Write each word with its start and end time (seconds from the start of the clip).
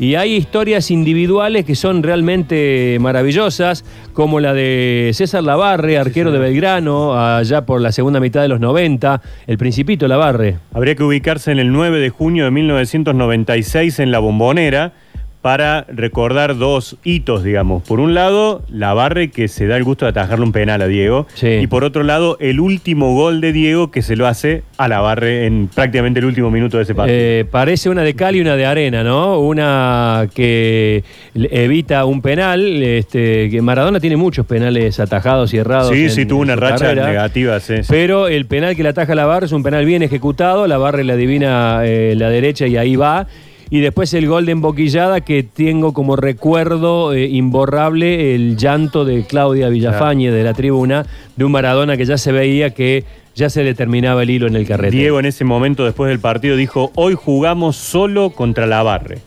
Y 0.00 0.14
hay 0.14 0.34
historias 0.34 0.90
individuales 0.90 1.66
que 1.66 1.74
son 1.74 2.02
realmente 2.02 2.96
maravillosas, 3.02 3.84
como 4.14 4.40
la 4.40 4.54
de 4.54 5.10
César 5.12 5.44
Lavarre, 5.44 5.98
arquero 5.98 6.32
de 6.32 6.38
Belgrano, 6.38 7.20
allá 7.20 7.66
por 7.66 7.82
la 7.82 7.92
segunda 7.92 8.18
mitad 8.18 8.40
de 8.40 8.48
los 8.48 8.60
90, 8.60 9.20
el 9.46 9.58
Principito 9.58 10.08
Lavarre. 10.08 10.56
Habría 10.72 10.94
que 10.94 11.02
ubicarse 11.02 11.52
en 11.52 11.58
el 11.58 11.70
9 11.70 12.00
de 12.00 12.08
junio 12.08 12.46
de 12.46 12.50
1996 12.50 13.98
en 13.98 14.10
la 14.10 14.20
Bombonera 14.20 14.94
para 15.42 15.86
recordar 15.88 16.58
dos 16.58 16.96
hitos, 17.02 17.42
digamos. 17.42 17.82
Por 17.82 17.98
un 17.98 18.12
lado, 18.12 18.62
la 18.68 18.92
Barre 18.92 19.30
que 19.30 19.48
se 19.48 19.66
da 19.66 19.76
el 19.78 19.84
gusto 19.84 20.04
de 20.04 20.10
atajarle 20.10 20.44
un 20.44 20.52
penal 20.52 20.82
a 20.82 20.86
Diego. 20.86 21.26
Sí. 21.34 21.46
Y 21.48 21.66
por 21.66 21.82
otro 21.84 22.02
lado, 22.02 22.36
el 22.40 22.60
último 22.60 23.14
gol 23.14 23.40
de 23.40 23.52
Diego 23.54 23.90
que 23.90 24.02
se 24.02 24.16
lo 24.16 24.26
hace 24.26 24.62
a 24.76 24.86
la 24.88 25.00
Barre 25.00 25.46
en 25.46 25.68
prácticamente 25.74 26.20
el 26.20 26.26
último 26.26 26.50
minuto 26.50 26.76
de 26.76 26.82
ese 26.82 26.94
partido. 26.94 27.16
Eh, 27.18 27.46
parece 27.50 27.88
una 27.88 28.02
de 28.02 28.14
cal 28.14 28.36
y 28.36 28.40
una 28.42 28.54
de 28.56 28.66
arena, 28.66 29.02
¿no? 29.02 29.38
Una 29.40 30.28
que 30.34 31.04
evita 31.34 32.04
un 32.04 32.20
penal. 32.20 32.82
Este, 32.82 33.48
que 33.48 33.62
Maradona 33.62 33.98
tiene 34.00 34.16
muchos 34.16 34.44
penales 34.46 35.00
atajados 35.00 35.54
y 35.54 35.58
errados. 35.58 35.88
sí, 35.90 36.02
en- 36.04 36.10
sí, 36.10 36.26
tuvo 36.26 36.40
una 36.42 36.56
racha 36.56 36.84
carrera. 36.86 37.06
negativa. 37.06 37.60
sí, 37.60 37.76
sí. 37.78 37.86
Pero 37.88 38.28
el 38.28 38.44
penal 38.46 38.76
que 38.76 38.82
le 38.82 38.90
ataja 38.90 39.12
a 39.12 39.16
la 39.16 39.24
barra 39.26 39.46
es 39.46 39.52
un 39.52 39.62
penal 39.62 39.86
bien 39.86 40.02
ejecutado. 40.02 40.66
La 40.66 40.76
barra 40.76 41.02
le 41.02 41.12
adivina 41.12 41.80
eh, 41.84 42.14
la 42.16 42.28
derecha 42.28 42.66
y 42.66 42.76
ahí 42.76 42.96
va. 42.96 43.26
Y 43.72 43.80
después 43.80 44.12
el 44.14 44.26
gol 44.26 44.46
de 44.46 44.52
emboquillada 44.52 45.20
que 45.20 45.44
tengo 45.44 45.92
como 45.94 46.16
recuerdo 46.16 47.12
eh, 47.12 47.26
imborrable 47.26 48.34
el 48.34 48.56
llanto 48.56 49.04
de 49.04 49.24
Claudia 49.24 49.68
Villafañe 49.68 50.32
de 50.32 50.42
la 50.42 50.54
tribuna 50.54 51.06
de 51.36 51.44
un 51.44 51.52
Maradona 51.52 51.96
que 51.96 52.04
ya 52.04 52.18
se 52.18 52.32
veía 52.32 52.70
que 52.70 53.04
ya 53.36 53.48
se 53.48 53.62
le 53.62 53.74
terminaba 53.74 54.24
el 54.24 54.30
hilo 54.30 54.48
en 54.48 54.56
el 54.56 54.66
carrete. 54.66 54.96
Diego 54.96 55.20
en 55.20 55.26
ese 55.26 55.44
momento, 55.44 55.84
después 55.84 56.08
del 56.08 56.18
partido, 56.18 56.56
dijo: 56.56 56.90
Hoy 56.96 57.14
jugamos 57.14 57.76
solo 57.76 58.30
contra 58.30 58.66
la 58.66 58.82
Barre. 58.82 59.18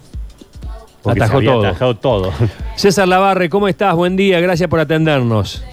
Porque 1.01 1.21
Atajó 1.21 1.31
se 1.31 1.37
había 1.37 1.51
todo. 1.51 1.65
atajado 1.67 1.95
todo. 1.95 2.33
César 2.75 3.07
Lavarre, 3.07 3.49
¿cómo 3.49 3.67
estás? 3.69 3.95
Buen 3.95 4.15
día, 4.17 4.39
gracias 4.41 4.69
por 4.69 4.79
atendernos. 4.79 5.63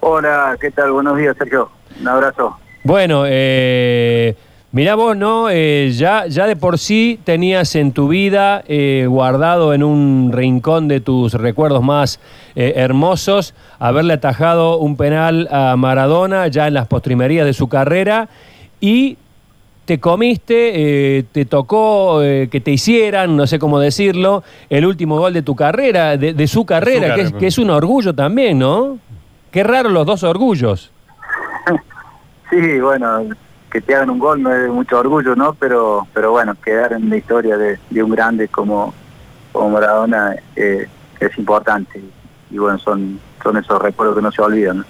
Hola, 0.00 0.56
¿qué 0.60 0.70
tal? 0.72 0.90
Buenos 0.92 1.16
días, 1.16 1.36
Sergio. 1.38 1.70
Un 2.00 2.08
abrazo. 2.08 2.56
Bueno, 2.84 3.24
eh, 3.26 4.36
mirá 4.72 4.94
vos, 4.94 5.16
¿no? 5.16 5.48
Eh, 5.50 5.90
ya, 5.94 6.26
ya 6.26 6.46
de 6.46 6.56
por 6.56 6.78
sí 6.78 7.18
tenías 7.24 7.74
en 7.76 7.92
tu 7.92 8.08
vida 8.08 8.62
eh, 8.68 9.06
guardado 9.08 9.74
en 9.74 9.82
un 9.82 10.30
rincón 10.32 10.88
de 10.88 11.00
tus 11.00 11.34
recuerdos 11.34 11.82
más 11.82 12.20
eh, 12.54 12.74
hermosos 12.76 13.54
haberle 13.78 14.14
atajado 14.14 14.78
un 14.78 14.96
penal 14.96 15.48
a 15.50 15.76
Maradona 15.76 16.48
ya 16.48 16.66
en 16.66 16.74
las 16.74 16.86
postrimerías 16.86 17.46
de 17.46 17.52
su 17.52 17.68
carrera 17.68 18.28
y 18.80 19.16
te 19.86 20.00
comiste, 20.00 21.18
eh, 21.18 21.24
te 21.30 21.44
tocó 21.44 22.20
eh, 22.22 22.48
que 22.50 22.60
te 22.60 22.72
hicieran, 22.72 23.36
no 23.36 23.46
sé 23.46 23.60
cómo 23.60 23.78
decirlo, 23.78 24.42
el 24.68 24.84
último 24.84 25.16
gol 25.16 25.32
de 25.32 25.42
tu 25.42 25.54
carrera, 25.54 26.16
de, 26.16 26.34
de 26.34 26.46
su 26.48 26.66
carrera, 26.66 27.14
que, 27.14 27.20
es, 27.20 27.26
carrera. 27.28 27.38
que 27.38 27.46
es 27.46 27.56
un 27.58 27.70
orgullo 27.70 28.12
también, 28.12 28.58
¿no? 28.58 28.98
Qué 29.52 29.62
raro 29.62 29.88
los 29.88 30.04
dos 30.04 30.22
orgullos. 30.22 30.90
Sí, 32.48 32.78
bueno, 32.78 33.24
que 33.76 33.82
te 33.82 33.94
hagan 33.94 34.08
un 34.08 34.18
gol 34.18 34.42
no 34.42 34.54
es 34.54 34.62
de 34.62 34.68
mucho 34.70 34.98
orgullo, 34.98 35.36
¿no? 35.36 35.52
Pero 35.52 36.06
pero 36.14 36.30
bueno, 36.30 36.54
quedar 36.64 36.94
en 36.94 37.10
la 37.10 37.18
historia 37.18 37.58
de, 37.58 37.78
de 37.90 38.02
un 38.02 38.10
grande 38.10 38.48
como, 38.48 38.94
como 39.52 39.68
Maradona 39.68 40.34
eh, 40.56 40.86
es 41.20 41.36
importante. 41.36 42.00
Y 42.50 42.56
bueno, 42.56 42.78
son, 42.78 43.20
son 43.42 43.58
esos 43.58 43.82
recuerdos 43.82 44.16
que 44.16 44.22
no 44.22 44.32
se 44.32 44.40
olvidan, 44.40 44.78
¿no? 44.78 44.84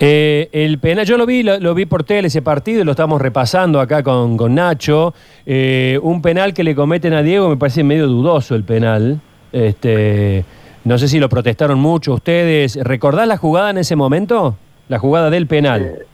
Eh, 0.00 0.48
el 0.52 0.78
penal, 0.78 1.04
yo 1.04 1.18
lo 1.18 1.26
vi, 1.26 1.42
lo, 1.42 1.60
lo 1.60 1.74
vi 1.74 1.84
por 1.84 2.04
tele 2.04 2.28
ese 2.28 2.40
partido 2.40 2.80
y 2.80 2.84
lo 2.84 2.92
estamos 2.92 3.20
repasando 3.20 3.80
acá 3.80 4.02
con, 4.02 4.38
con 4.38 4.54
Nacho. 4.54 5.12
Eh, 5.44 5.98
un 6.02 6.22
penal 6.22 6.54
que 6.54 6.64
le 6.64 6.74
cometen 6.74 7.12
a 7.12 7.20
Diego 7.20 7.50
me 7.50 7.58
parece 7.58 7.84
medio 7.84 8.06
dudoso 8.06 8.54
el 8.54 8.64
penal. 8.64 9.20
Este, 9.52 10.42
no 10.84 10.96
sé 10.96 11.08
si 11.08 11.18
lo 11.18 11.28
protestaron 11.28 11.78
mucho 11.78 12.14
ustedes. 12.14 12.76
¿Recordás 12.76 13.28
la 13.28 13.36
jugada 13.36 13.68
en 13.68 13.78
ese 13.78 13.94
momento? 13.94 14.56
La 14.88 14.98
jugada 14.98 15.28
del 15.28 15.46
penal. 15.46 15.82
Eh, 15.82 16.06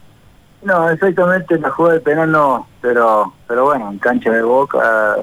No, 0.65 0.89
exactamente 0.89 1.57
la 1.59 1.69
jugada 1.69 1.95
del 1.95 2.03
penal 2.03 2.31
no, 2.31 2.67
pero 2.81 3.33
pero 3.47 3.65
bueno, 3.65 3.91
en 3.91 3.97
cancha 3.99 4.31
de 4.31 4.41
Boca 4.41 5.15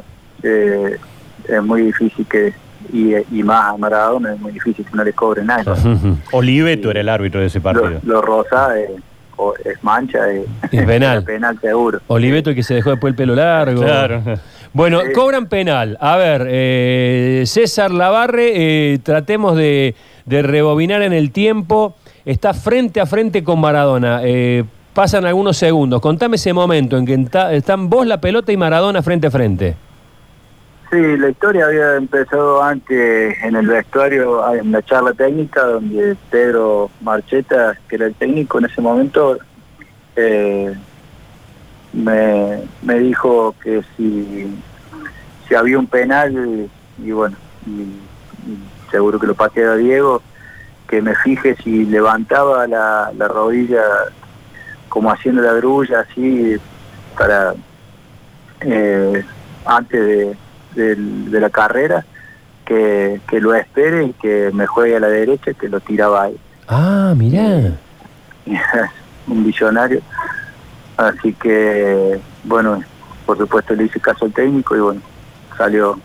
eh, 0.43 0.97
es 1.49 1.63
muy 1.63 1.83
difícil 1.83 2.27
que, 2.27 2.53
y, 2.93 3.15
y 3.39 3.43
más 3.43 3.75
a 3.75 3.77
Maradona 3.77 4.35
es 4.35 4.41
muy 4.41 4.53
difícil 4.53 4.85
que 4.85 4.97
no 4.97 5.03
le 5.05 5.13
cobre 5.13 5.43
nada. 5.45 5.75
Oliveto 6.33 6.91
era 6.91 7.01
el 7.01 7.09
árbitro 7.09 7.41
de 7.41 7.47
ese 7.47 7.61
partido. 7.61 8.01
Lo, 8.05 8.15
lo 8.15 8.23
rosa 8.23 8.79
eh, 8.79 8.89
o- 9.37 9.55
es 9.65 9.83
mancha, 9.83 10.31
eh, 10.31 10.45
Es 10.71 10.85
penal. 10.87 11.19
es 11.19 11.25
penal 11.25 11.59
seguro. 11.61 12.01
Oliveto 12.09 12.55
que 12.55 12.63
se 12.63 12.75
dejó 12.75 12.91
después 12.91 13.13
el 13.13 13.17
pelo 13.17 13.35
largo. 13.35 13.81
Claro. 13.83 14.23
Bueno, 14.73 15.01
Sí. 15.01 15.13
cobran 15.13 15.47
penal. 15.47 15.97
A 16.01 16.17
ver, 16.17 16.47
eh, 16.49 17.43
César 17.47 17.91
Lavarre, 17.91 18.53
eh, 18.93 18.99
tratemos 19.03 19.57
de, 19.57 19.95
de 20.27 20.43
rebobinar 20.43 21.03
en 21.03 21.13
el 21.13 21.33
tiempo. 21.33 21.97
Está 22.25 22.55
frente 22.55 23.01
a 23.01 23.07
frente 23.07 23.43
con 23.43 23.61
Maradona. 23.61 24.21
Pasan 24.95 25.25
algunos 25.25 25.57
segundos. 25.57 26.01
Contame 26.01 26.37
ese 26.37 26.53
momento 26.53 26.97
en 26.97 27.07
que 27.07 27.57
están 27.57 27.89
vos, 27.89 28.07
la 28.07 28.21
pelota 28.21 28.51
y 28.53 28.57
Maradona 28.57 29.03
frente 29.03 29.29
a 29.29 29.31
frente. 29.31 29.77
Sí, 30.91 30.97
la 31.17 31.29
historia 31.29 31.67
había 31.67 31.95
empezado 31.95 32.61
antes 32.61 33.37
en 33.45 33.55
el 33.55 33.69
vestuario, 33.69 34.53
en 34.53 34.73
la 34.73 34.83
charla 34.83 35.13
técnica, 35.13 35.63
donde 35.63 36.17
Pedro 36.31 36.91
Marcheta, 37.01 37.75
que 37.89 37.95
era 37.95 38.07
el 38.07 38.15
técnico 38.17 38.59
en 38.59 38.65
ese 38.65 38.81
momento, 38.81 39.39
eh, 40.17 40.75
me, 41.93 42.59
me 42.83 42.99
dijo 42.99 43.55
que 43.63 43.83
si, 43.97 44.53
si 45.49 45.55
había 45.55 45.79
un 45.79 45.87
penal, 45.87 46.69
y 47.03 47.11
bueno, 47.13 47.37
y- 47.67 48.91
seguro 48.91 49.21
que 49.21 49.29
lo 49.29 49.37
pateaba 49.37 49.77
Diego, 49.77 50.21
que 50.89 51.01
me 51.01 51.15
fije 51.15 51.55
si 51.63 51.85
levantaba 51.85 52.67
la 52.67 53.13
rodilla 53.29 53.81
como 54.91 55.11
haciendo 55.11 55.41
la 55.41 55.55
grulla, 55.55 56.01
así, 56.01 56.57
para 57.17 57.55
eh, 58.61 59.25
antes 59.65 60.37
de, 60.75 60.97
la 61.41 61.49
carrera, 61.49 62.05
que, 62.67 63.21
que 63.27 63.41
lo 63.41 63.55
espere 63.55 64.05
y 64.05 64.13
que 64.13 64.51
me 64.53 64.67
juegue 64.67 64.97
a 64.97 65.01
la 65.01 65.09
derecha, 65.09 65.55
que 65.55 65.69
lo 65.69 65.81
tiraba 65.81 66.25
ahí. 66.25 66.37
Ah, 66.69 67.15
mirá. 67.17 67.73
un 69.27 69.45
visionario. 69.45 70.01
Así 70.97 71.33
que, 71.35 72.21
bueno, 72.45 72.83
por 73.25 73.39
supuesto 73.39 73.75
le 73.75 73.85
hice 73.85 74.01
caso 74.01 74.27
al 74.27 74.33
técnico 74.33 74.77
y 74.77 74.81
bueno, 74.81 75.01
salió 75.57 75.99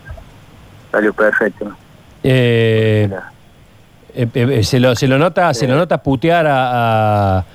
salió 0.92 1.14
perfecto. 1.14 1.76
Eh, 2.24 3.10
eh, 4.14 4.28
eh, 4.34 4.64
se, 4.64 4.80
lo, 4.80 4.96
se 4.96 5.08
lo 5.08 5.18
nota, 5.18 5.54
se 5.54 5.68
lo 5.68 5.76
nota 5.76 6.02
putear 6.02 6.48
a, 6.48 7.38
a- 7.40 7.46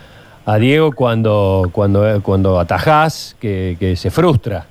a 0.47 0.56
Diego 0.56 0.93
cuando, 0.93 1.69
cuando, 1.73 2.21
cuando 2.23 2.59
atajás, 2.59 3.37
que, 3.41 3.77
que 3.78 3.97
se 3.97 4.11
frustra. 4.11 4.67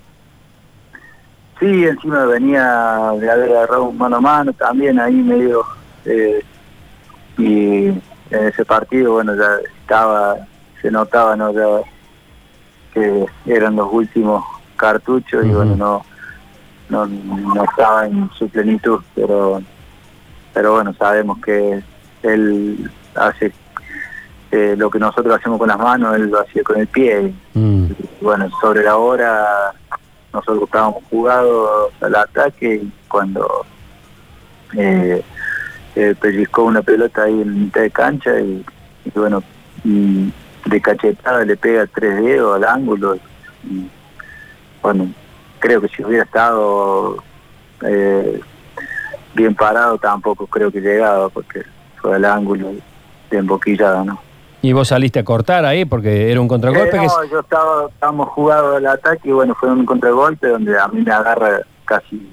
Sí, 1.59 1.85
encima 1.85 2.25
venía 2.25 3.11
de 3.19 3.29
haber 3.29 3.51
agarrado 3.51 3.83
un 3.85 3.97
mano 3.97 4.17
a 4.17 4.21
mano 4.21 4.53
también 4.53 4.99
ahí 4.99 5.15
medio. 5.15 5.63
eh, 6.05 6.43
y 7.37 7.87
en 7.87 8.47
ese 8.47 8.65
partido, 8.65 9.13
bueno, 9.13 9.33
ya 9.35 9.57
estaba, 9.81 10.35
se 10.81 10.91
notaba, 10.91 11.35
¿no? 11.35 11.51
Ya 11.53 11.81
que 12.93 13.25
eran 13.45 13.75
los 13.75 13.91
últimos 13.91 14.43
cartuchos 14.75 15.45
y 15.45 15.49
bueno, 15.49 15.75
no, 15.75 16.05
no, 16.89 17.05
no 17.05 17.63
estaba 17.63 18.07
en 18.07 18.29
su 18.37 18.49
plenitud, 18.49 19.01
pero, 19.15 19.61
pero 20.53 20.73
bueno, 20.73 20.93
sabemos 20.97 21.39
que 21.39 21.81
él 22.23 22.91
hace 23.15 23.53
eh, 24.51 24.75
lo 24.77 24.89
que 24.89 24.99
nosotros 24.99 25.37
hacemos 25.37 25.59
con 25.59 25.67
las 25.67 25.77
manos, 25.77 26.15
él 26.15 26.29
lo 26.29 26.41
hacía 26.41 26.63
con 26.63 26.79
el 26.79 26.87
pie. 26.87 27.33
Mm. 27.53 27.85
Y 27.85 28.23
bueno, 28.23 28.49
sobre 28.61 28.83
la 28.83 28.97
hora 28.97 29.73
nosotros 30.33 30.63
estábamos 30.63 31.03
jugados 31.09 31.91
al 32.01 32.15
ataque 32.15 32.81
y 32.83 32.91
cuando 33.07 33.65
eh, 34.77 35.23
eh, 35.95 36.15
pellizcó 36.19 36.63
una 36.63 36.81
pelota 36.81 37.23
ahí 37.23 37.41
en 37.41 37.65
mitad 37.65 37.81
de 37.81 37.91
cancha 37.91 38.39
y, 38.39 38.63
y 39.05 39.11
bueno, 39.15 39.43
y 39.83 40.31
de 40.65 40.81
cachetada 40.81 41.43
le 41.45 41.57
pega 41.57 41.87
tres 41.87 42.23
dedos 42.23 42.55
al 42.55 42.63
ángulo. 42.63 43.15
Y, 43.63 43.89
bueno, 44.81 45.11
creo 45.59 45.81
que 45.81 45.89
si 45.89 46.03
hubiera 46.03 46.23
estado 46.23 47.21
eh, 47.85 48.39
bien 49.33 49.55
parado 49.55 49.97
tampoco 49.97 50.47
creo 50.47 50.71
que 50.71 50.81
llegaba 50.81 51.29
porque 51.29 51.63
fue 52.01 52.15
al 52.15 52.25
ángulo 52.25 52.71
de 53.29 53.37
emboquillada, 53.37 54.03
¿no? 54.03 54.28
Y 54.61 54.73
vos 54.73 54.89
saliste 54.89 55.19
a 55.19 55.23
cortar 55.23 55.65
ahí 55.65 55.85
porque 55.85 56.31
era 56.31 56.41
un 56.41 56.47
contragolpe 56.47 56.97
Eh, 56.97 56.99
que 56.99 57.07
no, 57.07 57.23
yo 57.25 57.39
estaba, 57.39 57.87
estábamos 57.89 58.29
jugando 58.29 58.75
al 58.75 58.85
ataque 58.87 59.29
y 59.29 59.31
bueno, 59.31 59.55
fue 59.55 59.71
un 59.71 59.85
contragolpe 59.85 60.47
donde 60.47 60.77
a 60.77 60.87
mí 60.89 61.01
me 61.01 61.11
agarra 61.11 61.61
casi 61.85 62.29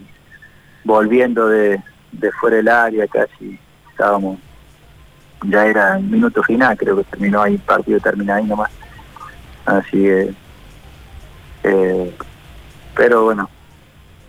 volviendo 0.84 1.48
de, 1.48 1.80
de 2.12 2.32
fuera 2.32 2.56
del 2.56 2.68
área, 2.68 3.06
casi 3.06 3.58
estábamos, 3.90 4.38
ya 5.44 5.66
era 5.66 5.96
el 5.96 6.04
minuto 6.04 6.42
final, 6.42 6.76
creo 6.76 6.96
que 6.96 7.04
terminó 7.04 7.42
ahí, 7.42 7.54
el 7.54 7.60
partido 7.60 8.00
termina 8.00 8.36
ahí 8.36 8.44
nomás. 8.44 8.70
Así 9.64 10.02
que, 10.02 10.34
eh, 11.64 12.16
pero 12.94 13.24
bueno, 13.24 13.48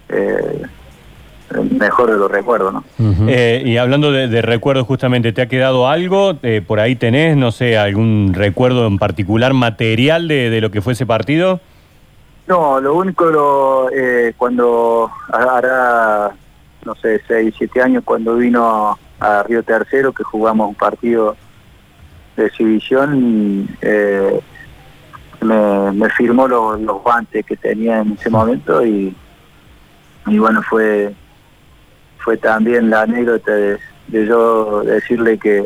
eh, 0.10 0.64
mejor 1.78 2.12
de 2.12 2.18
los 2.18 2.30
recuerdos, 2.32 2.74
¿no? 2.74 2.84
Eh, 3.28 3.64
y 3.66 3.78
hablando 3.78 4.12
de, 4.12 4.28
de 4.28 4.42
recuerdos 4.42 4.86
justamente, 4.86 5.34
¿te 5.34 5.42
ha 5.42 5.48
quedado 5.48 5.88
algo? 5.88 6.36
Eh, 6.44 6.62
¿Por 6.66 6.80
ahí 6.80 6.96
tenés, 6.96 7.38
no 7.38 7.52
sé, 7.52 7.78
algún 7.78 8.34
recuerdo 8.34 8.88
en 8.88 8.98
particular 8.98 9.54
material 9.54 10.28
de, 10.28 10.50
de 10.50 10.62
lo 10.62 10.72
que 10.72 10.82
fue 10.82 10.94
ese 10.94 11.06
partido? 11.06 11.60
No, 12.48 12.80
lo 12.80 12.96
único, 12.96 13.26
lo, 13.26 13.90
eh, 13.92 14.34
cuando 14.38 15.12
hará, 15.32 16.32
no 16.86 16.96
sé, 16.96 17.22
6, 17.28 17.54
7 17.58 17.82
años, 17.82 18.04
cuando 18.06 18.36
vino 18.36 18.98
a 19.20 19.44
Río 19.44 19.64
Tercero, 19.64 20.14
que 20.14 20.24
jugamos 20.24 20.70
un 20.70 20.76
partido 20.76 21.36
de 22.38 22.46
exhibición, 22.46 23.68
eh, 23.82 24.40
me, 25.42 25.92
me 25.92 26.10
firmó 26.12 26.48
los, 26.48 26.80
los 26.80 27.04
guantes 27.04 27.46
que 27.46 27.58
tenía 27.58 28.00
en 28.00 28.14
ese 28.14 28.30
momento 28.30 28.86
y, 28.86 29.14
y 30.28 30.38
bueno, 30.40 30.62
fue 30.62 31.14
fue 32.28 32.36
también 32.36 32.90
la 32.90 33.04
anécdota 33.04 33.54
de, 33.54 33.78
de 34.10 34.26
yo 34.26 34.84
decirle 34.84 35.38
que 35.38 35.66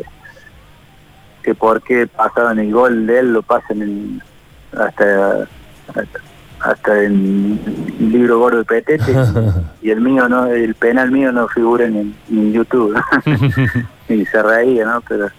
que 1.42 1.56
por 1.56 1.82
qué 1.82 2.06
pasaban 2.06 2.60
el 2.60 2.72
gol 2.72 3.04
de 3.04 3.18
él, 3.18 3.32
lo 3.32 3.42
pasan 3.42 3.82
en, 3.82 4.22
hasta, 4.70 5.48
hasta 5.88 6.20
hasta 6.60 7.02
en 7.02 7.58
el 7.98 8.12
libro 8.12 8.38
gordo 8.38 8.58
de 8.58 8.64
Petete 8.64 9.12
y 9.82 9.90
el 9.90 10.00
mío 10.00 10.28
no 10.28 10.46
el 10.46 10.76
penal 10.76 11.10
mío 11.10 11.32
no 11.32 11.48
figura 11.48 11.84
en, 11.84 12.14
en 12.30 12.52
YouTube. 12.52 12.96
Y 14.08 14.24
se 14.26 14.40
reía 14.40 14.84
no 14.84 15.00
pero 15.00 15.30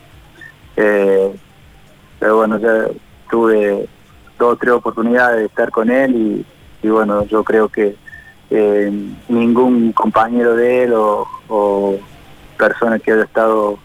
eh, 0.76 1.32
pero 2.20 2.36
bueno 2.36 2.58
ya 2.58 2.88
tuve 3.32 3.88
dos 4.38 4.56
o 4.56 4.58
tres 4.58 4.74
oportunidades 4.74 5.38
de 5.38 5.46
estar 5.46 5.72
con 5.72 5.90
él 5.90 6.14
y, 6.14 6.46
y 6.86 6.90
bueno 6.90 7.24
yo 7.28 7.46
creo 7.46 7.70
que 7.70 7.96
eh, 8.56 8.92
ningún 9.30 9.92
compañero 9.94 10.56
de 10.56 10.84
él 10.84 10.94
o, 10.94 11.28
o 11.48 11.98
persona 12.56 13.00
que 13.00 13.12
haya 13.12 13.24
estado 13.24 13.80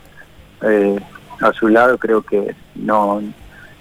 eh, 0.60 0.98
a 1.40 1.52
su 1.54 1.68
lado 1.68 1.96
creo 1.96 2.20
que 2.20 2.54
no 2.74 3.22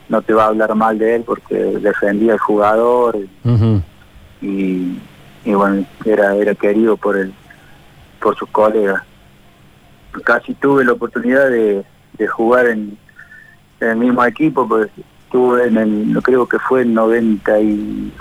no 0.07 0.21
te 0.21 0.33
va 0.33 0.45
a 0.45 0.47
hablar 0.47 0.73
mal 0.75 0.97
de 0.97 1.15
él 1.15 1.23
porque 1.25 1.55
defendía 1.55 2.33
al 2.33 2.39
jugador 2.39 3.17
y, 4.41 4.97
y 5.43 5.53
bueno 5.53 5.85
era 6.05 6.33
era 6.35 6.55
querido 6.55 6.95
por 6.95 7.17
el 7.17 7.33
por 8.21 8.37
sus 8.37 8.49
colegas. 8.49 9.03
Casi 10.23 10.53
tuve 10.53 10.85
la 10.85 10.93
oportunidad 10.93 11.49
de, 11.49 11.83
de 12.17 12.27
jugar 12.27 12.67
en, 12.67 12.97
en 13.81 13.87
el 13.89 13.97
mismo 13.97 14.23
equipo 14.23 14.65
pues 14.65 14.89
estuve 15.25 15.67
en 15.67 15.77
el 15.77 16.13
no 16.13 16.21
creo 16.21 16.47
que 16.47 16.59
fue 16.59 16.83
en 16.83 16.93
90 16.93 17.59
y 17.59 18.13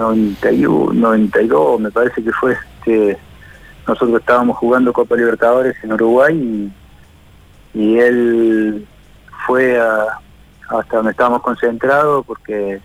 91 0.00 0.92
92 0.94 1.80
me 1.80 1.90
parece 1.90 2.22
que 2.24 2.32
fue 2.32 2.52
este 2.52 3.18
nosotros 3.86 4.20
estábamos 4.20 4.56
jugando 4.56 4.92
Copa 4.92 5.16
Libertadores 5.16 5.76
en 5.82 5.92
Uruguay 5.92 6.70
y, 7.74 7.78
y 7.78 7.98
él 7.98 8.86
fue 9.46 9.78
a, 9.80 10.18
hasta 10.68 10.96
donde 10.96 11.10
estábamos 11.12 11.42
concentrados 11.42 12.24
porque 12.26 12.80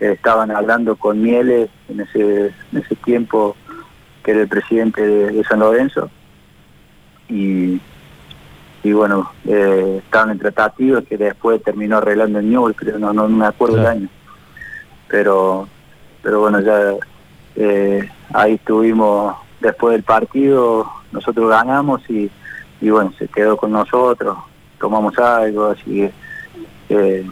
estaban 0.00 0.50
hablando 0.50 0.96
con 0.96 1.20
Mieles 1.22 1.68
en 1.88 2.00
ese, 2.00 2.46
en 2.72 2.78
ese 2.78 2.94
tiempo 2.96 3.56
que 4.22 4.32
era 4.32 4.42
el 4.42 4.48
presidente 4.48 5.00
de, 5.06 5.32
de 5.32 5.44
San 5.44 5.60
Lorenzo 5.60 6.10
y, 7.28 7.80
y 8.82 8.92
bueno 8.92 9.30
eh, 9.46 10.00
estaban 10.04 10.30
en 10.30 10.38
tratativas 10.38 11.04
que 11.04 11.16
después 11.16 11.62
terminó 11.62 11.98
arreglando 11.98 12.38
en 12.38 12.50
Newell 12.50 12.74
creo 12.74 12.98
no, 12.98 13.12
no 13.12 13.28
me 13.28 13.46
acuerdo 13.46 13.76
Claro. 13.76 13.90
el 13.90 13.96
año 13.98 14.08
pero 15.08 15.68
pero 16.26 16.40
bueno 16.40 16.60
ya 16.60 16.94
eh, 17.54 18.08
ahí 18.34 18.54
estuvimos 18.54 19.36
después 19.60 19.92
del 19.92 20.02
partido 20.02 20.90
nosotros 21.12 21.48
ganamos 21.48 22.02
y, 22.10 22.28
y 22.80 22.90
bueno 22.90 23.12
se 23.16 23.28
quedó 23.28 23.56
con 23.56 23.70
nosotros 23.70 24.36
tomamos 24.80 25.16
algo 25.20 25.66
así 25.66 26.10
eh, 26.88 27.24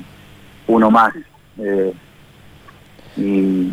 uno 0.68 0.92
más 0.92 1.12
eh, 1.58 1.92
y 3.16 3.72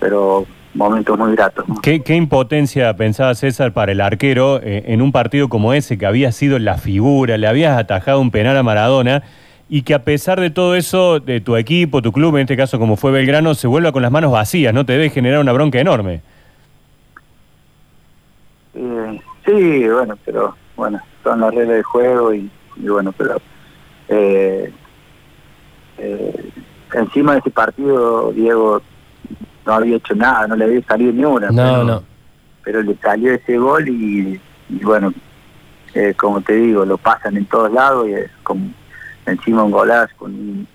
pero 0.00 0.44
momentos 0.74 1.16
muy 1.16 1.36
gratos 1.36 1.68
¿no? 1.68 1.76
¿Qué, 1.80 2.02
qué 2.02 2.16
impotencia 2.16 2.96
pensaba 2.96 3.36
César 3.36 3.72
para 3.72 3.92
el 3.92 4.00
arquero 4.00 4.60
eh, 4.60 4.82
en 4.86 5.00
un 5.00 5.12
partido 5.12 5.48
como 5.48 5.74
ese, 5.74 5.96
que 5.96 6.06
había 6.06 6.32
sido 6.32 6.58
la 6.58 6.76
figura, 6.76 7.38
le 7.38 7.46
habías 7.46 7.78
atajado 7.78 8.20
un 8.20 8.32
penal 8.32 8.56
a 8.56 8.64
Maradona, 8.64 9.22
y 9.72 9.82
que 9.82 9.94
a 9.94 10.02
pesar 10.02 10.40
de 10.40 10.50
todo 10.50 10.74
eso, 10.74 11.20
de 11.20 11.40
tu 11.40 11.56
equipo, 11.56 12.02
tu 12.02 12.10
club, 12.10 12.34
en 12.34 12.42
este 12.42 12.56
caso 12.56 12.80
como 12.80 12.96
fue 12.96 13.12
Belgrano, 13.12 13.54
se 13.54 13.68
vuelva 13.68 13.92
con 13.92 14.02
las 14.02 14.10
manos 14.10 14.32
vacías, 14.32 14.74
¿no? 14.74 14.84
Te 14.84 14.94
debe 14.94 15.10
generar 15.10 15.38
una 15.38 15.52
bronca 15.52 15.78
enorme. 15.78 16.22
Eh, 18.74 19.20
sí, 19.46 19.88
bueno, 19.88 20.18
pero 20.24 20.56
bueno, 20.74 21.00
son 21.22 21.40
las 21.40 21.54
reglas 21.54 21.76
del 21.76 21.82
juego 21.84 22.34
y, 22.34 22.50
y 22.76 22.88
bueno, 22.88 23.12
pero 23.12 23.40
eh, 24.08 24.72
eh, 25.98 26.50
encima 26.92 27.34
de 27.34 27.38
ese 27.38 27.50
partido 27.50 28.32
Diego 28.32 28.82
no 29.66 29.72
había 29.72 29.98
hecho 29.98 30.16
nada, 30.16 30.48
no 30.48 30.56
le 30.56 30.64
había 30.64 30.82
salido 30.82 31.12
ni 31.12 31.24
una. 31.24 31.50
No, 31.50 31.62
pero, 31.62 31.84
no. 31.84 32.02
Pero 32.64 32.82
le 32.82 32.96
salió 32.96 33.32
ese 33.34 33.56
gol 33.56 33.88
y, 33.88 34.40
y 34.68 34.78
bueno, 34.82 35.14
eh, 35.94 36.12
como 36.16 36.40
te 36.40 36.54
digo, 36.54 36.84
lo 36.84 36.98
pasan 36.98 37.36
en 37.36 37.44
todos 37.44 37.72
lados 37.72 38.08
y 38.08 38.14
es 38.14 38.30
como 38.42 38.68
encima 39.26 39.62
un 39.62 39.70
golazo 39.70 40.14
con, 40.16 40.66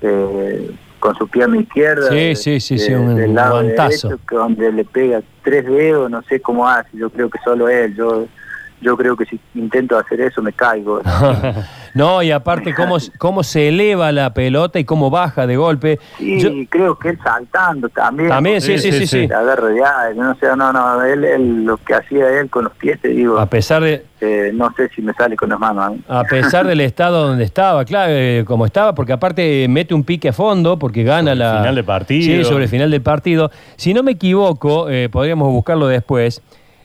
eh, 0.00 0.70
con 0.98 1.14
su 1.16 1.28
pierna 1.28 1.56
izquierda. 1.58 2.10
Sí, 2.10 2.60
sí, 2.60 2.78
sí, 2.78 2.94
un 2.94 3.16
del 3.16 3.34
lado 3.34 3.62
derecho, 3.62 4.18
donde 4.30 4.72
le 4.72 4.84
pega 4.84 5.22
tres 5.42 5.64
dedos, 5.66 6.10
no 6.10 6.22
sé 6.22 6.40
cómo 6.40 6.68
hace, 6.68 6.90
yo 6.96 7.10
creo 7.10 7.28
que 7.28 7.38
solo 7.44 7.68
él, 7.68 7.94
yo 7.94 8.26
yo 8.82 8.96
creo 8.96 9.16
que 9.16 9.24
si 9.24 9.40
intento 9.54 9.96
hacer 9.96 10.20
eso 10.20 10.42
me 10.42 10.52
caigo. 10.52 11.00
no, 11.04 11.54
y 12.22 12.30
aparte 12.30 12.74
cómo, 12.74 12.96
cómo 13.18 13.42
se 13.42 13.68
eleva 13.68 14.12
la 14.12 14.32
pelota 14.32 14.78
y 14.78 14.84
cómo 14.84 15.10
baja 15.10 15.46
de 15.46 15.56
golpe. 15.56 15.98
Sí, 16.18 16.40
Yo- 16.40 16.50
creo 16.68 16.98
que 16.98 17.10
él 17.10 17.18
saltando 17.22 17.88
también. 17.88 18.28
También, 18.30 18.60
sí, 18.60 18.78
sí, 18.78 18.92
Sí, 18.92 18.98
sí, 19.00 19.06
sí, 19.06 19.28
ahí, 19.32 20.16
no 20.16 20.34
sé, 20.36 20.46
no, 20.56 20.72
no, 20.72 21.04
él, 21.04 21.24
él, 21.24 21.64
lo 21.64 21.76
que 21.78 21.94
hacía 21.94 22.40
él 22.40 22.48
con 22.50 22.64
los 22.64 22.72
pies, 22.74 23.00
te 23.00 23.08
digo, 23.08 23.38
A 23.38 23.46
pesar 23.46 23.82
de, 23.82 24.04
eh, 24.20 24.50
no 24.54 24.72
sé 24.76 24.88
si 24.94 25.02
me 25.02 25.12
sale 25.14 25.36
con 25.36 25.48
las 25.50 25.58
manos. 25.58 25.84
a 25.86 25.90
mí. 25.90 26.00
a 26.08 26.24
pesar 26.24 26.66
del 26.66 26.80
estado 26.80 27.26
donde 27.28 27.44
estaba, 27.44 27.84
claro, 27.84 28.12
eh, 28.14 28.44
como 28.46 28.66
estaba, 28.66 28.94
porque 28.94 29.12
aparte 29.12 29.66
mete 29.68 29.94
un 29.94 30.04
pique 30.04 30.28
a 30.28 30.32
fondo, 30.32 30.78
porque 30.78 31.02
gana 31.04 31.30
Sobre 31.30 31.32
el 31.32 31.38
la... 31.38 31.58
final 31.58 31.74
del 31.74 31.84
partido. 31.84 32.22
Sí, 32.44 32.44
sobre 32.44 32.64
el 32.64 32.70
final 32.70 32.90
del 32.90 33.02
partido. 33.02 33.50
Si 33.76 33.92
no 33.94 34.02
me 34.02 34.12
equivoco, 34.12 34.88
eh, 34.88 35.08
podríamos 35.10 35.48
buscarlo 35.52 35.86
después, 35.88 36.42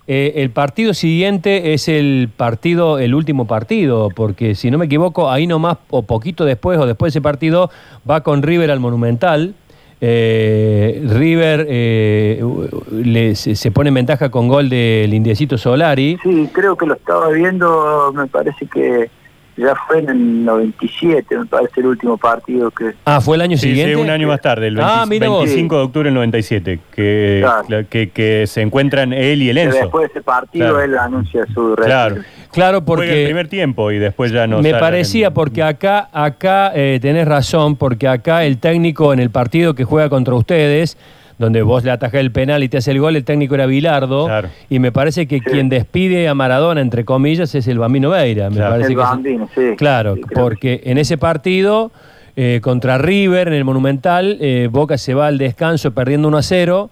eh, 0.07 0.33
el 0.37 0.51
partido 0.51 0.93
siguiente 0.93 1.73
es 1.73 1.87
el 1.89 2.29
partido, 2.35 2.97
el 2.99 3.13
último 3.13 3.45
partido, 3.45 4.09
porque 4.15 4.55
si 4.55 4.71
no 4.71 4.77
me 4.77 4.85
equivoco, 4.85 5.29
ahí 5.29 5.47
nomás, 5.47 5.77
o 5.89 6.01
poquito 6.03 6.45
después, 6.45 6.79
o 6.79 6.85
después 6.85 7.11
de 7.13 7.17
ese 7.19 7.21
partido, 7.21 7.69
va 8.09 8.21
con 8.21 8.41
River 8.41 8.71
al 8.71 8.79
Monumental. 8.79 9.53
Eh, 9.99 11.01
River 11.09 11.65
eh, 11.69 12.43
le- 12.91 13.35
se, 13.35 13.71
pone 13.71 13.89
en 13.89 13.95
ventaja 13.95 14.29
con 14.29 14.47
gol 14.47 14.69
del 14.69 15.13
Indiecito 15.13 15.57
Solari. 15.57 16.17
Sí, 16.23 16.47
creo 16.53 16.75
que 16.77 16.85
lo 16.85 16.93
estaba 16.93 17.29
viendo, 17.29 18.13
me 18.15 18.27
parece 18.27 18.67
que 18.67 19.09
ya 19.57 19.73
fue 19.87 19.99
en 19.99 20.09
el 20.09 20.45
97, 20.45 21.37
me 21.37 21.45
parece 21.47 21.79
el 21.81 21.87
último 21.87 22.17
partido 22.17 22.69
que... 22.71 22.93
Ah, 23.05 23.19
fue 23.21 23.35
el 23.37 23.41
año 23.41 23.57
Sí, 23.57 23.69
siguiente. 23.69 23.95
sí, 23.95 23.99
un 24.01 24.09
año 24.09 24.27
más 24.27 24.39
tarde, 24.41 24.67
el 24.67 24.75
20 24.75 24.91
Ah, 24.93 25.05
mira 25.07 25.29
vos. 25.29 25.39
25 25.45 25.77
de 25.77 25.83
octubre 25.83 26.07
del 26.07 26.13
97, 26.13 26.79
que, 26.95 27.39
Claro. 27.43 27.85
que, 27.89 28.09
que 28.11 28.45
se 28.47 28.61
encuentran 28.61 29.13
él 29.13 29.41
y 29.41 29.49
el 29.49 29.55
que 29.57 29.63
Enzo. 29.63 29.77
después 29.79 30.01
de 30.03 30.07
ese 30.19 30.21
partido 30.21 30.67
Claro. 30.69 30.81
él 30.83 30.97
anuncia 30.97 31.45
su. 31.53 31.73
Claro. 31.75 32.17
Claro, 32.17 32.21
Juega 32.51 32.77
el 32.77 32.83
porque 32.85 33.25
primer 33.25 33.47
tiempo 33.49 33.91
y 33.91 33.97
después 33.99 34.31
ya 34.31 34.47
no 34.47 34.61
me 34.61 34.69
sale 34.69 34.79
parecía, 34.79 35.27
en- 35.27 35.33
porque 35.33 35.63
acá, 35.63 36.07
acá 36.13 36.71
eh, 36.75 36.99
tenés 37.01 37.27
razón, 37.27 37.75
porque 37.75 38.07
acá 38.07 38.45
el 38.45 38.57
técnico 38.59 39.11
en 39.13 39.19
el 39.19 39.29
partido 39.31 39.73
que 39.75 39.83
juega 39.83 40.07
contra 40.09 40.33
ustedes, 40.35 40.97
donde 41.37 41.61
vos 41.61 41.83
le 41.83 41.91
atajás 41.91 42.19
el 42.21 42.31
penal 42.31 42.63
y 42.63 42.69
te 42.69 42.77
hace 42.77 42.91
el 42.91 42.99
gol, 42.99 43.15
el 43.15 43.23
técnico 43.23 43.55
era 43.55 43.65
Bilardo, 43.67 44.25
Claro. 44.25 44.49
y 44.69 44.79
me 44.79 44.91
parece 44.91 45.27
que 45.27 45.39
quien 45.41 45.69
despide 45.69 46.27
a 46.27 46.33
Maradona, 46.33 46.81
entre 46.81 47.05
comillas, 47.05 47.53
es 47.53 47.67
el 47.67 47.77
Bambino 47.77 48.09
Veira. 48.09 48.49
Me 48.49 48.55
Claro. 48.55 48.71
parece 48.71 48.89
El 48.89 48.95
que 48.95 49.01
es- 49.03 49.07
Bambino, 49.09 49.49
sí. 49.53 49.61
Claro, 49.77 50.15
Sí, 50.15 50.21
porque 50.33 50.81
en 50.85 50.97
ese 50.97 51.17
partido 51.17 51.91
eh, 52.39 52.59
contra 52.61 52.99
River, 52.99 53.47
en 53.47 53.55
el 53.55 53.65
Monumental, 53.65 54.37
eh, 54.39 54.69
Boca 54.71 54.97
se 54.99 55.15
va 55.15 55.25
al 55.27 55.39
descanso 55.39 55.91
perdiendo 55.91 56.27
1 56.27 56.37
a 56.37 56.43
0, 56.43 56.91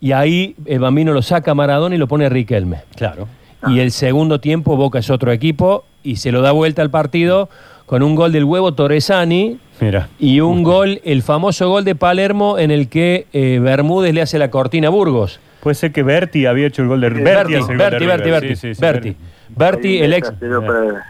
y 0.00 0.12
ahí 0.12 0.54
el 0.64 0.78
Bambino 0.78 1.12
lo 1.12 1.20
saca 1.20 1.50
a 1.50 1.54
Maradona 1.54 1.94
y 1.94 1.98
lo 1.98 2.08
pone 2.08 2.24
a 2.24 2.28
Riquelme. 2.30 2.78
Claro. 2.96 3.28
Y 3.68 3.80
el 3.80 3.90
segundo 3.92 4.40
tiempo 4.40 4.76
Boca 4.76 4.98
es 4.98 5.10
otro 5.10 5.30
equipo 5.30 5.84
y 6.02 6.16
se 6.16 6.32
lo 6.32 6.40
da 6.40 6.52
vuelta 6.52 6.80
al 6.82 6.90
partido 6.90 7.48
con 7.86 8.02
un 8.02 8.14
gol 8.14 8.32
del 8.32 8.44
huevo 8.44 8.72
Torresani 8.72 9.58
Mira. 9.80 10.08
y 10.18 10.40
un 10.40 10.62
gol, 10.62 11.00
el 11.04 11.22
famoso 11.22 11.68
gol 11.68 11.84
de 11.84 11.94
Palermo 11.94 12.58
en 12.58 12.70
el 12.70 12.88
que 12.88 13.26
eh, 13.32 13.58
Bermúdez 13.60 14.14
le 14.14 14.22
hace 14.22 14.38
la 14.38 14.50
cortina 14.50 14.88
a 14.88 14.90
Burgos. 14.90 15.40
Puede 15.60 15.74
ser 15.76 15.92
que 15.92 16.02
Berti 16.02 16.46
había 16.46 16.66
hecho 16.66 16.82
el 16.82 16.88
gol 16.88 17.00
de 17.00 17.10
Berti, 17.10 17.22
Berti. 17.54 17.74
Berti, 17.76 18.06
Berti. 18.06 18.30
Berti, 18.30 18.48
Sí, 18.48 18.56
sí, 18.56 18.74
sí, 18.74 18.80
Berti. 18.80 19.16
Berti, 19.54 19.98
el 19.98 20.12
ex... 20.14 20.32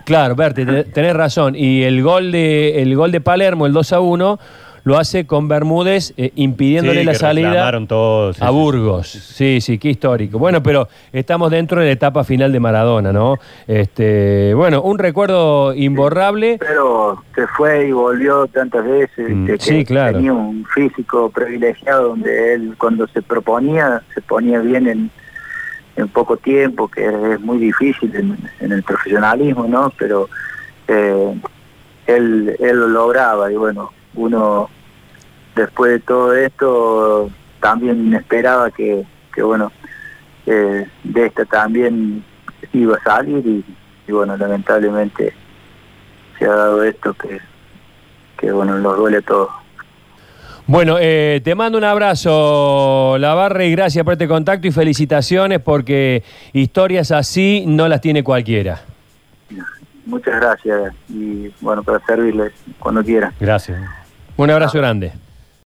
Claro, 0.05 0.35
Berti, 0.35 0.67
te- 0.67 0.85
tenés 0.85 1.15
razón. 1.15 1.55
Y 1.57 1.83
el 1.85 2.03
gol 2.03 2.33
de, 2.33 2.83
el 2.83 2.95
gol 2.97 3.13
de 3.13 3.21
Palermo, 3.21 3.67
el 3.67 3.73
2 3.73 3.93
a 3.95 4.01
1, 4.01 4.39
lo 4.85 4.99
hace 4.99 5.27
con 5.27 5.47
Bermúdez 5.47 6.13
eh, 6.17 6.33
impidiéndole 6.35 7.01
Sí, 7.01 7.07
la 7.07 7.13
que 7.13 7.19
salida 7.19 7.49
reclamaron 7.51 7.87
todos, 7.87 8.37
sí, 8.37 8.45
a 8.45 8.51
Burgos. 8.51 9.07
Sí, 9.09 9.61
sí, 9.61 9.79
qué 9.79 9.91
histórico. 9.91 10.39
Bueno, 10.39 10.63
pero 10.63 10.89
estamos 11.13 11.51
dentro 11.53 11.81
de 11.81 11.87
la 11.87 11.93
etapa 11.93 12.25
final 12.25 12.51
de 12.51 12.59
Maradona, 12.59 13.13
¿no? 13.13 13.37
Este, 13.69 14.53
bueno, 14.55 14.83
un 14.83 14.99
recuerdo 14.99 15.73
imborrable. 15.75 16.57
Pero 16.59 17.23
se 17.35 17.47
fue 17.49 17.89
y 17.89 17.93
volvió 17.93 18.47
tantas 18.49 18.85
veces, 18.85 19.31
Mm, 19.31 19.45
de 19.47 19.59
que 19.59 19.65
sí, 19.65 19.85
claro. 19.85 20.17
tenía 20.17 20.33
un 20.33 20.65
físico 20.67 21.31
privilegiado 21.31 22.09
donde 22.09 22.55
él 22.55 22.75
cuando 22.77 23.07
se 23.09 23.23
proponía, 23.23 24.03
se 24.15 24.21
ponía 24.21 24.59
bien 24.61 24.89
en, 24.89 25.11
en 25.95 26.09
poco 26.09 26.37
tiempo, 26.39 26.89
que 26.89 27.05
es 27.35 27.41
muy 27.41 27.59
difícil 27.59 28.15
en, 28.17 28.37
en 28.59 28.73
el 28.73 28.83
profesionalismo, 28.83 29.67
¿no? 29.69 29.93
Pero 29.97 30.29
eh, 30.89 31.35
él, 32.09 32.57
él 32.59 32.77
lo 32.81 32.89
lograba 32.89 33.53
y 33.53 33.55
bueno, 33.57 33.93
uno 34.15 34.69
después 35.55 35.93
de 35.93 36.01
todo 36.01 36.35
esto 36.35 37.31
también 37.61 38.13
esperaba 38.15 38.71
que, 38.71 39.05
que 39.35 39.43
bueno, 39.43 39.73
eh, 40.47 40.87
de 41.05 41.27
esta 41.27 41.45
también 41.45 42.25
iba 42.73 42.97
a 42.97 43.03
salir 43.03 43.47
y, 43.47 43.65
y 44.09 44.13
bueno, 44.13 44.37
lamentablemente 44.37 45.33
se 46.39 46.47
ha 46.47 46.55
dado 46.55 46.83
esto 46.83 47.15
que, 47.15 47.41
que 48.39 48.51
bueno, 48.51 48.79
nos 48.79 48.97
duele 48.97 49.19
a 49.19 49.23
todos. 49.23 49.51
Bueno, 50.67 50.97
eh, 51.01 51.41
te 51.43 51.55
mando 51.55 51.77
un 51.77 51.85
abrazo, 51.85 53.17
Lavarre, 53.19 53.67
y 53.67 53.73
gracias 53.73 54.05
por 54.05 54.13
este 54.13 54.29
contacto 54.29 54.67
y 54.67 54.71
felicitaciones 54.71 55.61
porque 55.61 56.23
historias 56.53 57.11
así 57.11 57.65
no 57.67 57.89
las 57.89 58.01
tiene 58.01 58.23
cualquiera. 58.23 58.81
Muchas 60.07 60.41
gracias 60.41 60.95
y 61.09 61.53
bueno, 61.61 61.83
para 61.83 62.01
servirles 62.07 62.53
cuando 62.79 63.05
quieran. 63.05 63.33
Gracias. 63.39 63.81
Un 64.37 64.51
abrazo 64.51 64.79
grande. 64.79 65.13